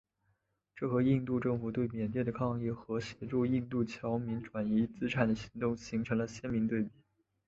[0.75, 6.89] 这和印度政府对缅甸的抗议和协助印度侨民转移资产的行动形成了鲜明对比。